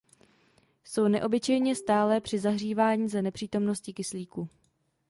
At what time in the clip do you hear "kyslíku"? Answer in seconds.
3.93-4.49